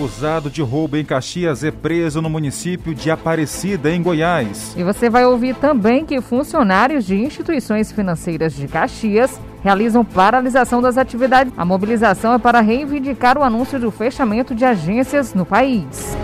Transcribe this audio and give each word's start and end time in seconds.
acusado 0.00 0.48
de 0.48 0.62
roubo 0.62 0.96
em 0.96 1.04
Caxias 1.04 1.62
é 1.62 1.70
preso 1.70 2.22
no 2.22 2.30
município 2.30 2.94
de 2.94 3.10
Aparecida, 3.10 3.90
em 3.90 4.02
Goiás. 4.02 4.74
E 4.74 4.82
você 4.82 5.10
vai 5.10 5.26
ouvir 5.26 5.54
também 5.56 6.06
que 6.06 6.22
funcionários 6.22 7.04
de 7.04 7.16
instituições 7.16 7.92
financeiras 7.92 8.54
de 8.54 8.66
Caxias 8.66 9.38
realizam 9.62 10.02
paralisação 10.02 10.80
das 10.80 10.96
atividades. 10.96 11.52
A 11.54 11.66
mobilização 11.66 12.32
é 12.32 12.38
para 12.38 12.62
reivindicar 12.62 13.36
o 13.36 13.42
anúncio 13.42 13.78
do 13.78 13.90
fechamento 13.90 14.54
de 14.54 14.64
agências 14.64 15.34
no 15.34 15.44
país. 15.44 16.16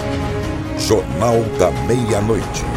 Jornal 0.79 1.43
da 1.59 1.71
Meia-Noite. 1.87 2.76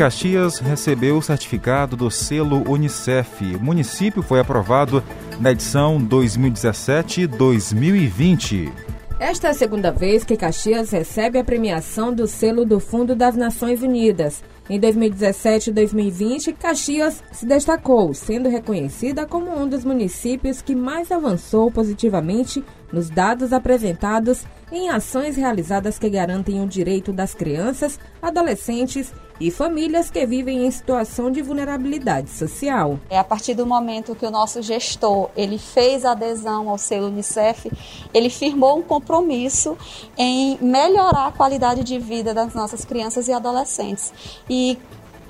Caxias 0.00 0.58
recebeu 0.58 1.18
o 1.18 1.22
certificado 1.22 1.94
do 1.94 2.10
selo 2.10 2.64
Unicef. 2.66 3.54
O 3.54 3.62
município 3.62 4.22
foi 4.22 4.40
aprovado 4.40 5.04
na 5.38 5.52
edição 5.52 6.00
2017-2020. 6.00 8.72
Esta 9.20 9.48
é 9.48 9.50
a 9.50 9.54
segunda 9.54 9.92
vez 9.92 10.24
que 10.24 10.38
Caxias 10.38 10.90
recebe 10.90 11.38
a 11.38 11.44
premiação 11.44 12.14
do 12.14 12.26
selo 12.26 12.64
do 12.64 12.80
Fundo 12.80 13.14
das 13.14 13.36
Nações 13.36 13.82
Unidas. 13.82 14.42
Em 14.70 14.80
2017 14.80 15.68
e 15.68 15.72
2020, 15.74 16.54
Caxias 16.54 17.22
se 17.30 17.44
destacou, 17.44 18.14
sendo 18.14 18.48
reconhecida 18.48 19.26
como 19.26 19.54
um 19.54 19.68
dos 19.68 19.84
municípios 19.84 20.62
que 20.62 20.74
mais 20.74 21.12
avançou 21.12 21.70
positivamente 21.70 22.64
nos 22.90 23.10
dados 23.10 23.52
apresentados 23.52 24.46
em 24.72 24.88
ações 24.88 25.36
realizadas 25.36 25.98
que 25.98 26.08
garantem 26.08 26.62
o 26.62 26.66
direito 26.66 27.12
das 27.12 27.34
crianças, 27.34 28.00
adolescentes 28.22 29.12
e 29.40 29.50
famílias 29.50 30.10
que 30.10 30.24
vivem 30.26 30.66
em 30.66 30.70
situação 30.70 31.30
de 31.30 31.40
vulnerabilidade 31.40 32.30
social. 32.30 33.00
É 33.08 33.18
a 33.18 33.24
partir 33.24 33.54
do 33.54 33.66
momento 33.66 34.14
que 34.14 34.26
o 34.26 34.30
nosso 34.30 34.60
gestor 34.60 35.30
ele 35.34 35.58
fez 35.58 36.04
adesão 36.04 36.68
ao 36.68 36.76
selo 36.76 37.06
Unicef, 37.06 37.70
ele 38.12 38.28
firmou 38.28 38.78
um 38.78 38.82
compromisso 38.82 39.76
em 40.18 40.58
melhorar 40.60 41.28
a 41.28 41.32
qualidade 41.32 41.82
de 41.82 41.98
vida 41.98 42.34
das 42.34 42.52
nossas 42.54 42.84
crianças 42.84 43.26
e 43.28 43.32
adolescentes. 43.32 44.12
E 44.48 44.78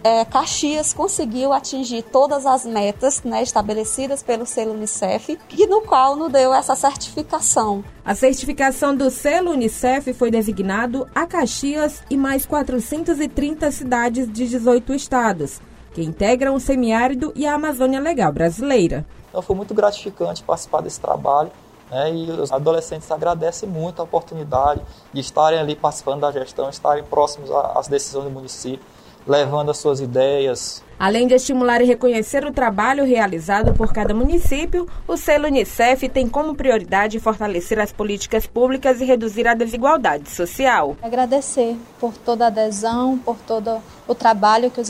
é, 0.02 0.24
Caxias 0.24 0.92
conseguiu 0.92 1.52
atingir 1.52 2.02
todas 2.02 2.46
as 2.46 2.64
metas 2.64 3.22
né, 3.22 3.42
estabelecidas 3.42 4.22
pelo 4.22 4.46
selo 4.46 4.72
Unicef, 4.72 5.38
e 5.50 5.66
no 5.66 5.82
qual 5.82 6.16
nos 6.16 6.32
deu 6.32 6.54
essa 6.54 6.74
certificação. 6.74 7.84
A 8.04 8.14
certificação 8.14 8.94
do 8.94 9.10
selo 9.10 9.50
Unicef 9.50 10.12
foi 10.14 10.30
designado 10.30 11.06
a 11.14 11.26
Caxias 11.26 12.02
e 12.08 12.16
mais 12.16 12.46
430 12.46 13.70
cidades 13.70 14.26
de 14.26 14.48
18 14.48 14.94
estados, 14.94 15.60
que 15.92 16.02
integram 16.02 16.54
o 16.54 16.60
semiárido 16.60 17.32
e 17.36 17.46
a 17.46 17.54
Amazônia 17.54 18.00
Legal 18.00 18.32
brasileira. 18.32 19.04
Então 19.28 19.42
foi 19.42 19.54
muito 19.54 19.74
gratificante 19.74 20.42
participar 20.42 20.80
desse 20.80 21.00
trabalho. 21.00 21.50
Né, 21.90 22.14
e 22.14 22.30
os 22.30 22.52
adolescentes 22.52 23.10
agradecem 23.10 23.68
muito 23.68 24.00
a 24.00 24.04
oportunidade 24.04 24.80
de 25.12 25.20
estarem 25.20 25.58
ali 25.58 25.74
participando 25.74 26.20
da 26.20 26.30
gestão, 26.30 26.70
estarem 26.70 27.02
próximos 27.02 27.50
às 27.50 27.88
decisões 27.88 28.26
do 28.26 28.30
município 28.30 28.86
levando 29.26 29.70
as 29.70 29.78
suas 29.78 30.00
ideias. 30.00 30.82
Além 30.98 31.26
de 31.26 31.34
estimular 31.34 31.80
e 31.80 31.86
reconhecer 31.86 32.44
o 32.44 32.52
trabalho 32.52 33.06
realizado 33.06 33.72
por 33.72 33.90
cada 33.90 34.12
município, 34.12 34.86
o 35.08 35.16
selo 35.16 35.46
Unicef 35.46 36.06
tem 36.10 36.28
como 36.28 36.54
prioridade 36.54 37.18
fortalecer 37.18 37.78
as 37.78 37.90
políticas 37.90 38.46
públicas 38.46 39.00
e 39.00 39.06
reduzir 39.06 39.48
a 39.48 39.54
desigualdade 39.54 40.28
social. 40.28 40.94
Agradecer 41.00 41.74
por 41.98 42.12
toda 42.12 42.44
a 42.44 42.48
adesão, 42.48 43.16
por 43.16 43.38
todo 43.38 43.80
o 44.06 44.14
trabalho 44.14 44.70
que 44.70 44.82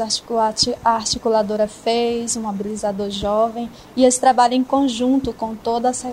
a 0.84 0.90
articuladora 0.90 1.68
fez, 1.68 2.34
o 2.34 2.40
mobilizador 2.40 3.08
jovem, 3.10 3.70
e 3.94 4.04
esse 4.04 4.18
trabalho 4.18 4.54
em 4.54 4.64
conjunto 4.64 5.32
com 5.32 5.54
todas 5.54 6.04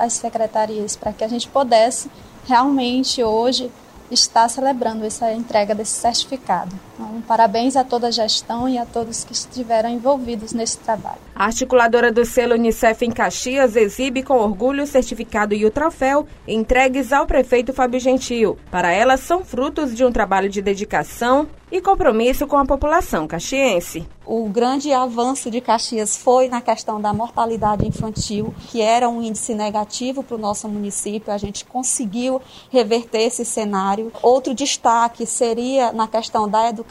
as 0.00 0.12
secretarias, 0.14 0.96
para 0.96 1.12
que 1.12 1.22
a 1.22 1.28
gente 1.28 1.46
pudesse 1.46 2.10
realmente 2.44 3.22
hoje 3.22 3.70
está 4.10 4.48
celebrando 4.48 5.04
essa 5.04 5.32
entrega 5.32 5.74
desse 5.74 5.92
certificado. 5.92 6.74
Então, 6.94 7.20
parabéns 7.26 7.76
a 7.76 7.82
toda 7.82 8.06
a 8.06 8.10
gestão 8.10 8.68
e 8.68 8.78
a 8.78 8.86
todos 8.86 9.24
que 9.24 9.32
estiveram 9.32 9.90
envolvidos 9.90 10.52
nesse 10.52 10.78
trabalho. 10.78 11.18
A 11.34 11.46
articuladora 11.46 12.12
do 12.12 12.24
selo 12.24 12.54
Unicef 12.54 13.04
em 13.04 13.10
Caxias 13.10 13.74
exibe 13.74 14.22
com 14.22 14.34
orgulho 14.34 14.84
o 14.84 14.86
certificado 14.86 15.54
e 15.54 15.66
o 15.66 15.70
troféu 15.70 16.26
entregues 16.46 17.12
ao 17.12 17.26
prefeito 17.26 17.72
Fábio 17.72 17.98
Gentil. 17.98 18.56
Para 18.70 18.92
ela, 18.92 19.16
são 19.16 19.44
frutos 19.44 19.94
de 19.94 20.04
um 20.04 20.12
trabalho 20.12 20.48
de 20.48 20.62
dedicação 20.62 21.48
e 21.72 21.80
compromisso 21.80 22.46
com 22.46 22.56
a 22.56 22.64
população 22.64 23.26
caxiense. 23.26 24.06
O 24.24 24.48
grande 24.48 24.92
avanço 24.92 25.50
de 25.50 25.60
Caxias 25.60 26.16
foi 26.16 26.48
na 26.48 26.60
questão 26.60 27.00
da 27.00 27.12
mortalidade 27.12 27.86
infantil, 27.86 28.54
que 28.68 28.80
era 28.80 29.08
um 29.08 29.20
índice 29.20 29.54
negativo 29.54 30.22
para 30.22 30.36
o 30.36 30.38
nosso 30.38 30.66
município. 30.68 31.32
A 31.32 31.36
gente 31.36 31.64
conseguiu 31.64 32.40
reverter 32.70 33.22
esse 33.22 33.44
cenário. 33.44 34.10
Outro 34.22 34.54
destaque 34.54 35.26
seria 35.26 35.92
na 35.92 36.08
questão 36.08 36.48
da 36.48 36.68
educação, 36.68 36.83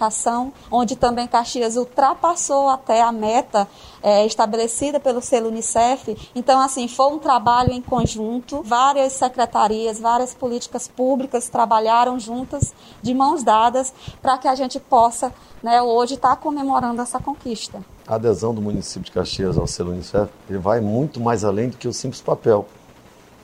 onde 0.71 0.95
também 0.95 1.27
Caxias 1.27 1.75
ultrapassou 1.75 2.69
até 2.69 3.01
a 3.01 3.11
meta 3.11 3.67
é, 4.01 4.25
estabelecida 4.25 4.99
pelo 4.99 5.21
selo 5.21 5.47
Unicef. 5.47 6.17
Então, 6.35 6.59
assim, 6.59 6.87
foi 6.87 7.07
um 7.13 7.19
trabalho 7.19 7.71
em 7.71 7.81
conjunto. 7.81 8.61
Várias 8.63 9.13
secretarias, 9.13 9.99
várias 9.99 10.33
políticas 10.33 10.87
públicas 10.87 11.47
trabalharam 11.47 12.19
juntas, 12.19 12.73
de 13.01 13.13
mãos 13.13 13.43
dadas, 13.43 13.93
para 14.21 14.37
que 14.37 14.47
a 14.47 14.55
gente 14.55 14.79
possa, 14.79 15.33
né, 15.61 15.81
hoje, 15.81 16.15
estar 16.15 16.31
tá 16.31 16.35
comemorando 16.35 17.01
essa 17.01 17.19
conquista. 17.19 17.83
A 18.05 18.15
adesão 18.15 18.53
do 18.53 18.61
município 18.61 19.03
de 19.03 19.11
Caxias 19.11 19.57
ao 19.57 19.65
selo 19.65 19.91
Unicef 19.91 20.29
ele 20.49 20.59
vai 20.59 20.81
muito 20.81 21.21
mais 21.21 21.45
além 21.45 21.69
do 21.69 21.77
que 21.77 21.87
o 21.87 21.93
simples 21.93 22.21
papel. 22.21 22.67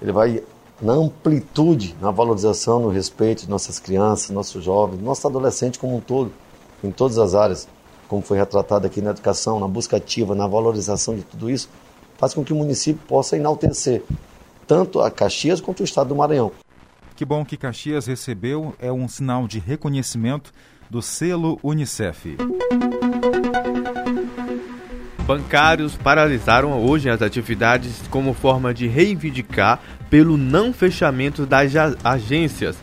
Ele 0.02 0.12
vai 0.12 0.44
na 0.82 0.94
amplitude, 0.94 1.96
na 2.02 2.12
valorização, 2.12 2.80
no 2.80 2.90
respeito 2.90 3.44
de 3.44 3.50
nossas 3.50 3.80
crianças, 3.80 4.30
nossos 4.30 4.64
jovens, 4.64 5.02
nosso 5.02 5.28
adolescente 5.28 5.78
como 5.78 5.98
um 5.98 6.02
todo, 6.02 6.32
em 6.84 6.92
todas 6.92 7.18
as 7.18 7.36
áreas 7.36 7.68
como 8.08 8.24
foi 8.24 8.40
retratado 8.40 8.88
aqui 8.88 9.02
na 9.02 9.12
educação, 9.12 9.60
na 9.60 9.68
busca 9.68 9.98
ativa, 9.98 10.34
na 10.34 10.48
valorização 10.48 11.16
de 11.16 11.22
tudo 11.22 11.50
isso, 11.50 11.70
faz 12.18 12.34
com 12.34 12.44
que 12.44 12.52
o 12.52 12.56
município 12.56 13.00
possa 13.08 13.38
enaltecer 13.38 14.04
tanto 14.66 15.00
a 15.00 15.12
Caxias 15.12 15.62
quanto 15.62 15.82
o 15.82 15.84
estado 15.84 16.10
do 16.10 16.16
Maranhão. 16.16 16.52
Que 17.16 17.24
bom 17.24 17.46
que 17.46 17.56
Caxias 17.56 18.08
recebeu, 18.08 18.74
é 18.80 18.92
um 18.92 19.08
sinal 19.08 19.48
de 19.48 19.60
reconhecimento 19.60 20.52
do 20.90 21.02
selo 21.02 21.60
Unicef. 21.62 22.36
Bancários 25.28 25.96
paralisaram 25.96 26.84
hoje 26.84 27.08
as 27.08 27.22
atividades 27.22 28.02
como 28.10 28.34
forma 28.34 28.74
de 28.74 28.88
reivindicar 28.88 29.80
pelo 30.10 30.38
não 30.38 30.74
fechamento 30.74 31.46
das 31.46 31.74
agências. 32.04 32.78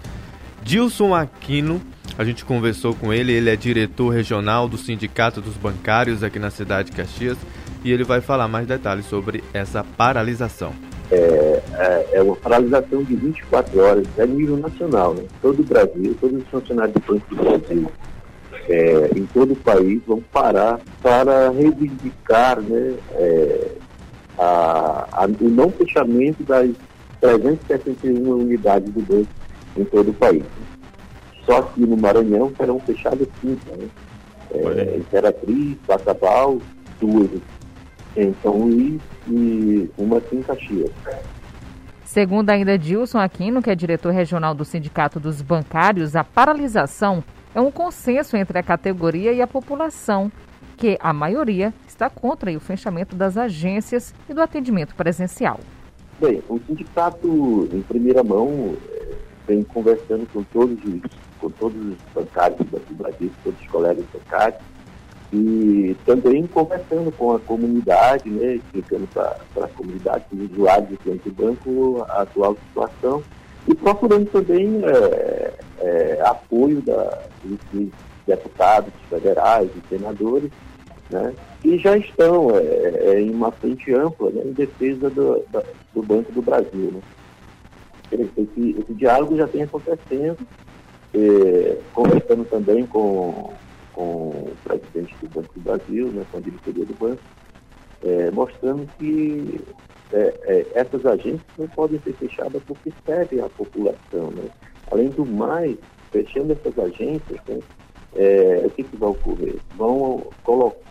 Dilson 0.63 1.15
Aquino 1.15 1.81
a 2.19 2.25
gente 2.25 2.47
conversou 2.47 2.95
com 2.95 3.13
ele, 3.13 3.33
ele 3.33 3.51
é 3.51 3.57
diretor 3.57 4.09
regional 4.09 4.67
do 4.69 4.79
Sindicato 4.79 5.41
dos 5.41 5.55
Bancários 5.55 6.23
aqui 6.23 6.39
na 6.39 6.51
cidade 6.51 6.91
de 6.91 6.97
Caxias 6.97 7.37
e 7.85 7.93
ele 7.93 8.05
vai 8.05 8.23
falar 8.23 8.49
mais 8.49 8.67
detalhes 8.67 9.05
sobre 9.05 9.45
essa 9.53 9.85
paralisação. 9.85 10.73
É, 11.11 11.63
é, 11.75 12.09
é 12.15 12.23
uma 12.23 12.35
paralisação 12.37 13.03
de 13.03 13.15
24 13.15 13.79
horas 13.81 14.07
a 14.19 14.25
nível 14.25 14.57
nacional, 14.57 15.15
né? 15.15 15.25
Todo 15.43 15.61
o 15.61 15.65
Brasil, 15.65 16.17
todos 16.19 16.43
os 16.43 16.49
funcionários 16.49 16.95
do 16.95 17.01
Banco 17.01 17.35
do 17.35 17.37
Brasil, 17.37 17.93
é, 18.69 19.11
em 19.15 19.27
todo 19.27 19.53
o 19.53 19.57
país, 19.57 20.01
vão 20.07 20.21
parar 20.33 20.81
para 21.03 21.51
reivindicar 21.51 22.61
né, 22.63 22.95
é, 23.13 23.69
a, 24.39 25.07
a, 25.13 25.27
o 25.27 25.49
não 25.49 25.71
fechamento 25.71 26.43
das 26.43 26.71
361 27.27 28.31
unidades 28.31 28.93
do 28.93 29.01
banco 29.01 29.29
em 29.77 29.85
todo 29.85 30.11
o 30.11 30.15
país. 30.15 30.45
Só 31.45 31.63
que 31.63 31.81
no 31.81 31.97
Maranhão 31.97 32.53
serão 32.57 32.79
fechadas 32.81 33.29
cinco, 33.41 33.77
né? 33.77 33.89
É, 34.53 34.97
Imperatriz, 34.97 35.77
Bacabal, 35.87 36.59
duas 37.01 37.31
em 38.17 38.35
São 38.43 38.59
Luís 38.59 39.01
e 39.29 39.91
uma 39.99 40.19
aqui 40.19 40.37
em 40.37 40.43
Caxias. 40.43 40.91
Segundo 42.05 42.49
ainda 42.51 42.79
Dilson 42.79 43.19
Aquino, 43.19 43.61
que 43.61 43.71
é 43.71 43.75
diretor 43.75 44.13
regional 44.13 44.55
do 44.55 44.65
Sindicato 44.65 45.21
dos 45.21 45.43
Bancários, 45.43 46.17
a 46.17 46.25
paralisação 46.25 47.23
é 47.55 47.61
um 47.61 47.71
consenso 47.71 48.37
entre 48.37 48.59
a 48.59 48.63
categoria 48.63 49.33
e 49.33 49.43
a 49.43 49.47
população, 49.47 50.31
que 50.77 50.97
a 51.01 51.13
maioria 51.13 51.75
está 51.87 52.09
contra 52.09 52.51
o 52.53 52.61
fechamento 52.61 53.17
das 53.17 53.37
agências 53.37 54.15
e 54.29 54.33
do 54.33 54.41
atendimento 54.41 54.95
presencial. 54.95 55.61
Bem, 56.19 56.43
o 56.49 56.59
sindicato, 56.67 57.69
em 57.73 57.83
primeira 57.83 58.25
mão, 58.25 58.75
é, 58.91 59.15
vem 59.47 59.63
conversando 59.63 60.27
com 60.33 60.43
todos 60.45 60.79
os 60.85 61.27
com 61.41 61.51
todos 61.51 61.77
os 61.77 61.97
bancários 62.15 62.59
do 62.59 62.95
Brasil, 62.95 63.31
todos 63.45 63.61
os 63.61 63.67
colegas 63.69 64.05
bancários, 64.13 64.61
e 65.33 65.97
também 66.05 66.47
conversando 66.47 67.13
com 67.13 67.33
a 67.35 67.41
comunidade, 67.41 68.29
né, 68.29 68.55
explicando 68.55 69.07
para 69.09 69.65
a 69.65 69.69
comunidade, 69.69 70.25
para 70.29 70.39
os 70.39 70.53
usuários 70.53 70.89
do 70.91 70.97
cliente 70.99 71.31
banco, 71.31 72.05
a 72.09 72.23
atual 72.23 72.57
situação, 72.69 73.23
e 73.69 73.75
procurando 73.75 74.31
também 74.31 74.81
é, 74.85 75.53
é, 75.81 76.23
apoio 76.25 76.81
da, 76.83 77.23
dos 77.45 77.91
deputados 78.27 78.93
federais 79.11 79.69
e 79.77 79.89
senadores, 79.89 80.51
né, 81.11 81.35
que 81.61 81.79
já 81.79 81.97
estão 81.97 82.51
é, 82.51 83.15
é, 83.15 83.21
em 83.21 83.31
uma 83.31 83.53
frente 83.53 83.93
ampla 83.93 84.31
né, 84.31 84.43
em 84.45 84.53
defesa 84.53 85.11
do, 85.11 85.45
da, 85.51 85.63
do 85.95 86.03
Banco 86.03 86.33
do 86.33 86.43
Brasil. 86.43 86.93
Né. 86.93 88.29
esse, 88.37 88.77
esse 88.79 88.95
diálogo 88.95 89.37
já 89.37 89.47
tem 89.47 89.63
acontecendo, 89.63 90.39
é, 91.15 91.79
conversando 91.93 92.45
também 92.45 92.87
com, 92.87 93.53
com 93.93 94.03
o 94.03 94.57
presidente 94.65 95.15
do 95.21 95.29
Banco 95.29 95.55
do 95.55 95.61
Brasil, 95.61 96.09
né, 96.09 96.25
com 96.31 96.39
a 96.39 96.41
diretoria 96.41 96.85
do 96.85 96.95
banco, 96.95 97.23
é, 98.05 98.31
mostrando 98.31 98.87
que 98.99 99.61
é, 100.13 100.35
é, 100.45 100.67
essas 100.75 101.05
agências 101.05 101.43
não 101.59 101.69
podem 101.69 102.01
ser 102.01 102.13
fechadas 102.15 102.63
porque 102.67 102.93
servem 103.05 103.41
à 103.41 103.49
população. 103.49 104.31
Né? 104.31 104.49
Além 104.91 105.09
do 105.09 105.25
mais, 105.25 105.77
fechando 106.13 106.53
essas 106.53 106.79
agências, 106.79 107.41
né, 107.49 107.59
é, 108.17 108.63
o 108.65 108.71
que, 108.71 108.83
que 108.83 108.97
vai 108.97 109.11
ocorrer? 109.11 109.57
Vão 109.77 110.27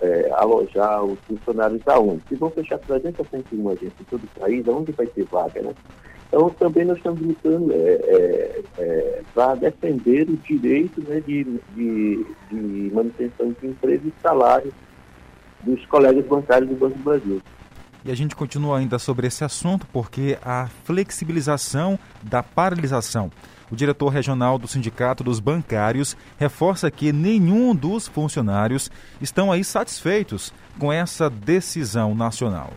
é, 0.01 0.29
alojar 0.33 1.03
os 1.03 1.19
funcionários 1.27 1.81
aonde? 1.87 2.21
Se 2.29 2.35
vão 2.35 2.49
fechar 2.51 2.77
361 2.79 3.69
agências 3.69 3.93
em 3.99 4.03
todo 4.03 4.23
o 4.23 4.39
país, 4.39 4.67
aonde 4.67 4.91
vai 4.91 5.07
ter 5.07 5.25
vaga, 5.25 5.61
né? 5.61 5.73
Então, 6.27 6.49
também 6.49 6.85
nós 6.85 6.97
estamos 6.97 7.21
lutando 7.21 7.71
é, 7.71 7.75
é, 7.77 8.61
é 8.77 9.21
para 9.33 9.55
defender 9.55 10.29
o 10.29 10.37
direito 10.37 11.01
né, 11.07 11.21
de, 11.21 11.43
de, 11.75 12.25
de, 12.51 12.91
manutenção 12.93 13.55
de 13.61 13.67
emprego 13.67 14.07
e 14.07 14.21
salário 14.21 14.73
dos 15.63 15.85
colegas 15.85 16.25
bancários 16.25 16.69
do 16.69 16.75
Banco 16.75 16.97
do 16.97 17.03
Brasil. 17.03 17.41
E 18.03 18.11
a 18.11 18.15
gente 18.15 18.35
continua 18.35 18.79
ainda 18.79 18.99
sobre 18.99 19.27
esse 19.27 19.43
assunto 19.43 19.87
porque 19.93 20.37
a 20.43 20.67
flexibilização 20.83 21.97
da 22.21 22.43
paralisação 22.43 23.31
o 23.71 23.75
diretor 23.75 24.09
regional 24.09 24.57
do 24.57 24.67
Sindicato 24.67 25.23
dos 25.23 25.39
Bancários 25.39 26.15
reforça 26.37 26.91
que 26.91 27.11
nenhum 27.11 27.75
dos 27.75 28.07
funcionários 28.07 28.91
estão 29.21 29.51
aí 29.51 29.63
satisfeitos 29.63 30.53
com 30.79 30.91
essa 30.91 31.29
decisão 31.29 32.13
nacional. 32.13 32.71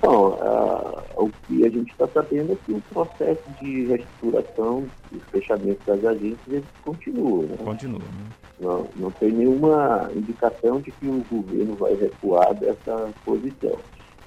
Bom, 0.00 0.30
uh, 0.30 1.24
o 1.24 1.30
que 1.46 1.64
a 1.64 1.70
gente 1.70 1.92
está 1.92 2.08
sabendo 2.08 2.52
é 2.52 2.56
que 2.66 2.72
o 2.72 2.80
processo 2.92 3.42
de 3.60 3.86
reestruturação 3.86 4.84
e 5.12 5.20
fechamento 5.30 5.80
das 5.86 6.04
agências 6.04 6.64
continua. 6.84 7.44
Né? 7.44 7.56
Continua. 7.62 8.00
Né? 8.00 8.26
Não, 8.60 8.86
não 8.96 9.10
tem 9.12 9.30
nenhuma 9.30 10.10
indicação 10.14 10.80
de 10.80 10.90
que 10.90 11.06
o 11.06 11.24
governo 11.30 11.76
vai 11.76 11.94
recuar 11.94 12.52
dessa 12.54 13.10
posição. 13.24 13.76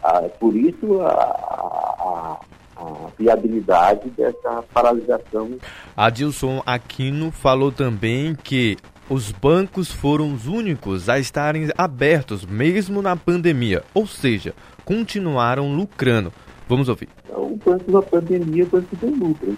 Ah, 0.02 0.22
por 0.40 0.56
isso, 0.56 1.02
a, 1.02 1.10
a, 1.10 2.40
a 2.78 3.10
viabilidade 3.18 4.10
dessa 4.12 4.64
paralisação. 4.74 5.58
Adilson 5.98 6.62
Aquino 6.66 7.32
falou 7.32 7.72
também 7.72 8.36
que 8.36 8.78
os 9.10 9.32
bancos 9.32 9.92
foram 9.92 10.34
os 10.34 10.46
únicos 10.46 11.08
a 11.08 11.18
estarem 11.18 11.70
abertos 11.78 12.46
mesmo 12.46 13.02
na 13.02 13.16
pandemia, 13.16 13.84
ou 13.94 14.06
seja, 14.06 14.54
continuaram 14.84 15.74
lucrando. 15.74 16.34
Vamos 16.68 16.90
ouvir. 16.90 17.08
O 17.30 17.56
banco 17.64 17.92
na 17.92 18.02
pandemia, 18.02 18.64
o 18.64 18.68
banco 18.68 18.96
deu 18.96 19.10
lucro. 19.12 19.56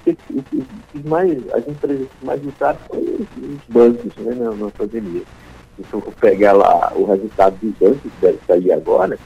Os, 0.94 1.04
mais, 1.06 1.32
as 1.54 1.68
empresas 1.68 2.08
que 2.20 2.26
mais 2.26 2.44
lucraram 2.44 2.80
foram 2.88 3.02
os 3.02 3.60
bancos 3.70 4.12
né, 4.18 4.36
na, 4.36 4.70
pandemia. 4.72 5.24
Se 5.78 5.84
for 5.84 6.02
pegar 6.20 6.54
lá 6.54 6.92
o 6.96 7.06
resultado 7.06 7.56
dos 7.62 7.74
bancos, 7.80 8.02
que 8.02 8.22
deve 8.22 8.40
sair 8.46 8.74
agora, 8.74 9.18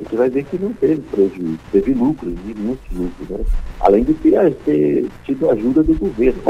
você 0.00 0.16
vai 0.16 0.30
ver 0.30 0.44
que 0.44 0.58
não 0.58 0.72
teve 0.72 1.00
prejuízo, 1.02 1.58
teve 1.72 1.94
lucro, 1.94 2.28
e 2.28 2.54
muitos 2.58 2.96
lucros, 2.96 3.28
né? 3.28 3.44
Além 3.80 4.04
de 4.04 4.14
ter, 4.14 4.54
ter 4.64 5.06
tido 5.24 5.50
ajuda 5.50 5.82
do 5.82 5.94
governo. 5.94 6.42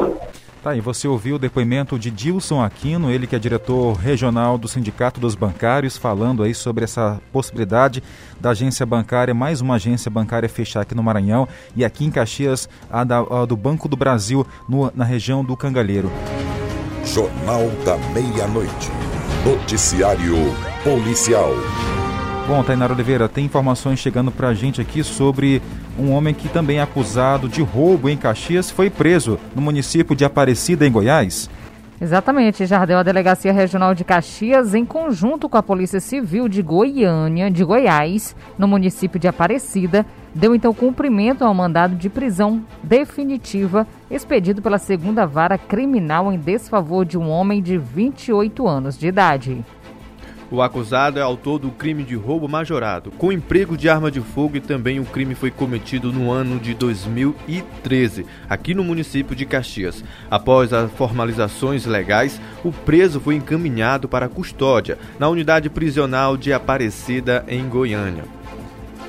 Tá, 0.62 0.74
e 0.74 0.80
você 0.80 1.06
ouviu 1.06 1.36
o 1.36 1.38
depoimento 1.38 1.96
de 1.96 2.10
Dilson 2.10 2.60
Aquino, 2.60 3.08
ele 3.08 3.28
que 3.28 3.36
é 3.36 3.38
diretor 3.38 3.92
regional 3.92 4.58
do 4.58 4.66
Sindicato 4.66 5.20
dos 5.20 5.36
Bancários, 5.36 5.96
falando 5.96 6.42
aí 6.42 6.52
sobre 6.52 6.82
essa 6.82 7.20
possibilidade 7.32 8.02
da 8.40 8.50
agência 8.50 8.84
bancária, 8.84 9.32
mais 9.32 9.60
uma 9.60 9.76
agência 9.76 10.10
bancária 10.10 10.48
fechar 10.48 10.80
aqui 10.80 10.92
no 10.92 11.04
Maranhão 11.04 11.46
e 11.76 11.84
aqui 11.84 12.04
em 12.04 12.10
Caxias, 12.10 12.68
a, 12.90 13.04
da, 13.04 13.18
a 13.18 13.46
do 13.46 13.56
Banco 13.56 13.88
do 13.88 13.96
Brasil, 13.96 14.44
no, 14.68 14.90
na 14.92 15.04
região 15.04 15.44
do 15.44 15.56
Cangalheiro. 15.56 16.10
Jornal 17.04 17.70
da 17.84 17.96
Meia-Noite. 18.12 18.90
Noticiário 19.44 20.34
Policial. 20.82 21.52
Bom, 22.46 22.62
Tainara 22.62 22.92
Oliveira, 22.92 23.28
tem 23.28 23.44
informações 23.44 23.98
chegando 23.98 24.30
para 24.30 24.46
a 24.46 24.54
gente 24.54 24.80
aqui 24.80 25.02
sobre 25.02 25.60
um 25.98 26.12
homem 26.12 26.32
que 26.32 26.48
também 26.48 26.78
é 26.78 26.82
acusado 26.82 27.48
de 27.48 27.60
roubo 27.60 28.08
em 28.08 28.16
Caxias 28.16 28.70
foi 28.70 28.88
preso 28.88 29.36
no 29.52 29.60
município 29.60 30.14
de 30.14 30.24
Aparecida, 30.24 30.86
em 30.86 30.92
Goiás. 30.92 31.50
Exatamente, 32.00 32.64
Jardel, 32.64 32.98
a 32.98 33.02
Delegacia 33.02 33.52
Regional 33.52 33.96
de 33.96 34.04
Caxias, 34.04 34.74
em 34.74 34.84
conjunto 34.84 35.48
com 35.48 35.56
a 35.56 35.62
Polícia 35.62 35.98
Civil 35.98 36.46
de 36.46 36.62
Goiânia, 36.62 37.50
de 37.50 37.64
Goiás, 37.64 38.36
no 38.56 38.68
município 38.68 39.18
de 39.18 39.26
Aparecida, 39.26 40.06
deu 40.32 40.54
então 40.54 40.72
cumprimento 40.72 41.42
ao 41.42 41.54
mandado 41.54 41.96
de 41.96 42.08
prisão 42.08 42.62
definitiva 42.80 43.86
expedido 44.08 44.62
pela 44.62 44.78
segunda 44.78 45.26
vara 45.26 45.58
criminal 45.58 46.32
em 46.32 46.38
desfavor 46.38 47.04
de 47.04 47.18
um 47.18 47.28
homem 47.28 47.60
de 47.60 47.76
28 47.76 48.68
anos 48.68 48.96
de 48.96 49.08
idade. 49.08 49.64
O 50.50 50.62
acusado 50.62 51.18
é 51.18 51.22
autor 51.22 51.58
do 51.58 51.70
crime 51.70 52.04
de 52.04 52.14
roubo 52.14 52.48
majorado, 52.48 53.10
com 53.10 53.32
emprego 53.32 53.76
de 53.76 53.88
arma 53.88 54.10
de 54.10 54.20
fogo 54.20 54.56
e 54.56 54.60
também 54.60 55.00
o 55.00 55.04
crime 55.04 55.34
foi 55.34 55.50
cometido 55.50 56.12
no 56.12 56.30
ano 56.30 56.60
de 56.60 56.72
2013, 56.72 58.24
aqui 58.48 58.72
no 58.72 58.84
município 58.84 59.34
de 59.34 59.44
Caxias. 59.44 60.04
Após 60.30 60.72
as 60.72 60.90
formalizações 60.92 61.84
legais, 61.84 62.40
o 62.62 62.70
preso 62.70 63.18
foi 63.18 63.34
encaminhado 63.34 64.08
para 64.08 64.28
custódia 64.28 64.98
na 65.18 65.28
unidade 65.28 65.68
prisional 65.68 66.36
de 66.36 66.52
Aparecida, 66.52 67.44
em 67.48 67.68
Goiânia. 67.68 68.24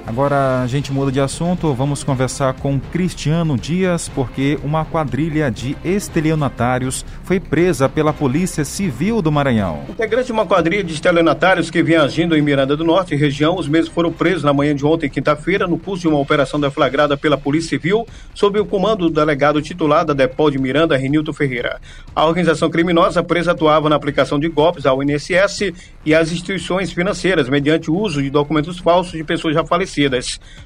Agora 0.08 0.62
a 0.62 0.68
gente 0.68 0.90
muda 0.90 1.12
de 1.12 1.20
assunto, 1.20 1.74
vamos 1.74 2.02
conversar 2.02 2.54
com 2.54 2.80
Cristiano 2.80 3.58
Dias, 3.58 4.08
porque 4.08 4.58
uma 4.64 4.86
quadrilha 4.86 5.52
de 5.52 5.76
estelionatários 5.84 7.06
foi 7.24 7.42
presa 7.42 7.90
pela 7.90 8.14
Polícia 8.14 8.64
Civil 8.64 9.22
do 9.22 9.30
Maranhão. 9.30 9.82
Integrante 9.90 10.28
de 10.28 10.32
uma 10.32 10.46
quadrilha 10.46 10.82
de 10.82 10.94
estelionatários 10.94 11.70
que 11.70 11.84
vinha 11.84 12.04
agindo 12.04 12.38
em 12.38 12.42
Miranda 12.42 12.78
do 12.78 12.86
Norte 12.86 13.18
região, 13.18 13.58
os 13.58 13.68
mesmos 13.68 13.94
foram 13.94 14.10
presos 14.10 14.44
na 14.44 14.54
manhã 14.54 14.74
de 14.74 14.86
ontem, 14.86 15.10
quinta-feira, 15.10 15.68
no 15.68 15.78
curso 15.78 16.04
de 16.04 16.08
uma 16.08 16.20
operação 16.20 16.58
deflagrada 16.58 17.18
pela 17.18 17.38
Polícia 17.38 17.72
Civil, 17.72 18.08
sob 18.34 18.58
o 18.62 18.66
comando 18.66 19.10
do 19.10 19.14
delegado 19.14 19.62
titular 19.62 20.06
da 20.06 20.14
Depol 20.14 20.50
de 20.50 20.58
Miranda, 20.58 20.96
Renilton 20.96 21.34
Ferreira. 21.34 21.82
A 22.16 22.26
organização 22.26 22.70
criminosa 22.70 23.22
presa 23.22 23.52
atuava 23.52 23.90
na 23.90 23.98
aplicação 23.98 24.40
de 24.40 24.48
golpes 24.48 24.86
ao 24.86 25.04
INSS 25.04 25.74
e 26.06 26.16
às 26.16 26.32
instituições 26.32 26.94
financeiras, 26.94 27.50
mediante 27.50 27.92
o 27.92 27.96
uso 27.98 28.24
de 28.24 28.30
documentos 28.30 28.80
falsos 28.80 29.12
de 29.12 29.24
pessoas 29.26 29.54
já 29.54 29.66
falecidas 29.66 29.97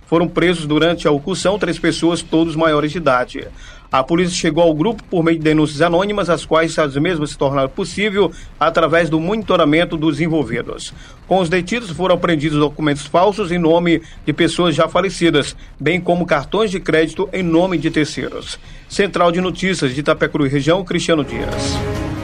foram 0.05 0.27
presos 0.27 0.65
durante 0.65 1.07
a 1.07 1.11
ocupação 1.11 1.57
três 1.57 1.79
pessoas, 1.79 2.21
todos 2.21 2.55
maiores 2.55 2.91
de 2.91 2.97
idade. 2.97 3.47
A 3.91 4.01
polícia 4.01 4.33
chegou 4.33 4.63
ao 4.63 4.73
grupo 4.73 5.03
por 5.03 5.21
meio 5.21 5.37
de 5.37 5.43
denúncias 5.43 5.81
anônimas, 5.81 6.29
as 6.29 6.45
quais 6.45 6.79
as 6.79 6.95
mesmas 6.95 7.31
se 7.31 7.37
tornaram 7.37 7.67
possível 7.67 8.31
através 8.57 9.09
do 9.09 9.19
monitoramento 9.19 9.97
dos 9.97 10.21
envolvidos. 10.21 10.93
Com 11.27 11.39
os 11.39 11.49
detidos 11.49 11.91
foram 11.91 12.15
apreendidos 12.15 12.57
documentos 12.57 13.05
falsos 13.05 13.51
em 13.51 13.57
nome 13.57 14.01
de 14.25 14.31
pessoas 14.31 14.75
já 14.75 14.87
falecidas, 14.87 15.57
bem 15.77 15.99
como 15.99 16.25
cartões 16.25 16.71
de 16.71 16.79
crédito 16.79 17.27
em 17.33 17.43
nome 17.43 17.77
de 17.77 17.91
terceiros. 17.91 18.57
Central 18.87 19.29
de 19.29 19.41
Notícias 19.41 19.93
de 19.93 19.99
Itapecuru 19.99 20.47
Região, 20.47 20.85
Cristiano 20.85 21.23
Dias. 21.25 21.77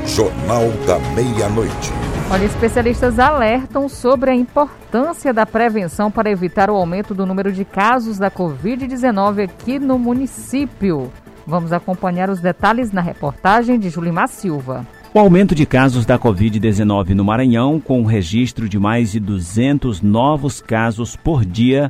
Jornal 0.05 0.69
da 0.85 0.97
Meia-Noite. 1.13 2.16
Olha, 2.29 2.43
especialistas 2.43 3.19
alertam 3.19 3.87
sobre 3.87 4.29
a 4.29 4.35
importância 4.35 5.33
da 5.33 5.45
prevenção 5.45 6.11
para 6.11 6.29
evitar 6.29 6.69
o 6.69 6.75
aumento 6.75 7.15
do 7.15 7.25
número 7.25 7.53
de 7.53 7.63
casos 7.63 8.17
da 8.17 8.29
Covid-19 8.29 9.45
aqui 9.45 9.79
no 9.79 9.97
município. 9.97 11.09
Vamos 11.45 11.71
acompanhar 11.71 12.29
os 12.29 12.41
detalhes 12.41 12.91
na 12.91 12.99
reportagem 12.99 13.79
de 13.79 13.89
Julimar 13.89 14.27
Silva. 14.27 14.85
O 15.13 15.19
aumento 15.19 15.55
de 15.55 15.65
casos 15.65 16.05
da 16.05 16.19
Covid-19 16.19 17.11
no 17.11 17.23
Maranhão, 17.23 17.79
com 17.79 18.01
o 18.01 18.05
registro 18.05 18.67
de 18.67 18.77
mais 18.77 19.13
de 19.13 19.21
200 19.21 20.01
novos 20.01 20.59
casos 20.59 21.15
por 21.15 21.45
dia, 21.45 21.89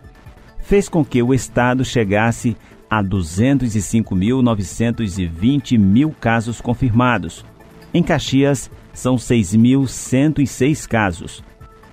fez 0.60 0.88
com 0.88 1.04
que 1.04 1.24
o 1.24 1.34
estado 1.34 1.84
chegasse 1.84 2.56
a 2.88 3.04
205.920 3.04 5.80
mil 5.80 6.14
casos 6.22 6.62
confirmados. 6.62 7.44
Em 7.92 8.04
Caxias, 8.04 8.70
são 8.98 9.16
6.106 9.16 10.88
casos. 10.88 11.44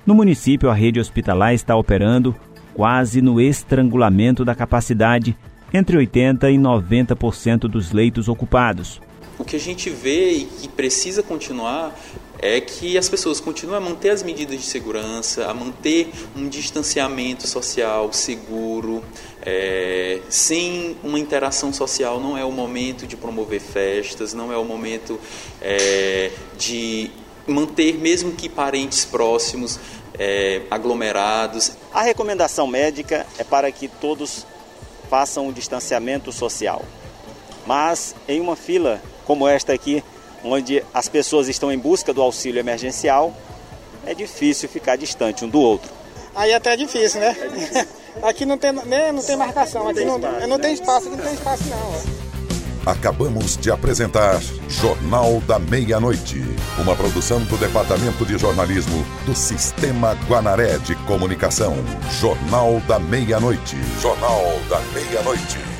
No 0.06 0.14
município, 0.14 0.70
a 0.70 0.74
rede 0.74 0.98
hospitalar 0.98 1.52
está 1.52 1.76
operando 1.76 2.34
quase 2.72 3.20
no 3.20 3.38
estrangulamento 3.38 4.42
da 4.42 4.54
capacidade, 4.54 5.36
entre 5.72 5.98
80% 5.98 6.50
e 6.50 6.56
90% 6.56 7.68
dos 7.68 7.92
leitos 7.92 8.26
ocupados. 8.26 9.02
O 9.38 9.44
que 9.44 9.56
a 9.56 9.60
gente 9.60 9.90
vê 9.90 10.30
e 10.30 10.44
que 10.44 10.68
precisa 10.68 11.22
continuar 11.22 11.98
é 12.38 12.60
que 12.60 12.98
as 12.98 13.08
pessoas 13.08 13.40
continuem 13.40 13.78
a 13.78 13.80
manter 13.80 14.10
as 14.10 14.22
medidas 14.22 14.60
de 14.60 14.66
segurança, 14.66 15.46
a 15.46 15.54
manter 15.54 16.10
um 16.36 16.48
distanciamento 16.48 17.46
social 17.46 18.12
seguro. 18.12 19.02
É, 19.42 20.20
sem 20.28 20.96
uma 21.02 21.18
interação 21.18 21.72
social, 21.72 22.20
não 22.20 22.36
é 22.36 22.44
o 22.44 22.52
momento 22.52 23.06
de 23.06 23.16
promover 23.16 23.60
festas, 23.60 24.34
não 24.34 24.52
é 24.52 24.56
o 24.56 24.64
momento 24.64 25.18
é, 25.60 26.30
de 26.56 27.10
manter, 27.46 27.94
mesmo 27.94 28.32
que 28.32 28.48
parentes 28.48 29.04
próximos, 29.04 29.78
é, 30.18 30.62
aglomerados. 30.70 31.72
A 31.92 32.02
recomendação 32.02 32.66
médica 32.66 33.26
é 33.38 33.44
para 33.44 33.70
que 33.72 33.88
todos 33.88 34.46
façam 35.10 35.48
o 35.48 35.52
distanciamento 35.52 36.30
social. 36.32 36.84
Mas 37.66 38.14
em 38.28 38.40
uma 38.40 38.56
fila 38.56 39.00
como 39.24 39.48
esta 39.48 39.72
aqui, 39.72 40.02
onde 40.42 40.82
as 40.92 41.08
pessoas 41.08 41.48
estão 41.48 41.72
em 41.72 41.78
busca 41.78 42.12
do 42.12 42.22
auxílio 42.22 42.60
emergencial, 42.60 43.34
é 44.06 44.14
difícil 44.14 44.68
ficar 44.68 44.96
distante 44.96 45.44
um 45.44 45.48
do 45.48 45.60
outro. 45.60 45.90
Aí 46.34 46.50
é 46.50 46.54
até 46.54 46.72
é 46.72 46.76
difícil, 46.76 47.20
né? 47.20 47.34
aqui 48.22 48.44
não 48.44 48.58
tem, 48.58 48.72
né, 48.72 49.12
não 49.12 49.22
tem 49.22 49.36
marcação, 49.36 49.88
aqui 49.88 50.04
não, 50.04 50.18
não 50.18 50.58
tem 50.58 50.74
espaço, 50.74 51.08
aqui 51.08 51.16
não 51.16 51.24
tem 51.24 51.34
espaço 51.34 51.64
não. 51.68 52.24
Acabamos 52.86 53.56
de 53.56 53.70
apresentar 53.70 54.42
Jornal 54.68 55.40
da 55.46 55.58
Meia-Noite, 55.58 56.44
uma 56.78 56.94
produção 56.94 57.42
do 57.44 57.56
Departamento 57.56 58.26
de 58.26 58.36
Jornalismo 58.36 59.02
do 59.24 59.34
Sistema 59.34 60.12
Guanaré 60.28 60.76
de 60.78 60.94
Comunicação. 61.06 61.74
Jornal 62.20 62.80
da 62.86 62.98
Meia-Noite. 62.98 63.76
Jornal 64.02 64.42
da 64.68 64.80
Meia-Noite. 64.92 65.73